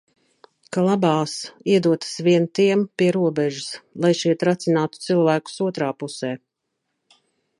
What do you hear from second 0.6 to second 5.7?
Ka labās iedotas vien tiem pie robežas, lai šie tracinātu cilvēkus